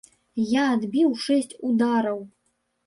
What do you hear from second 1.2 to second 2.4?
шэсць удараў.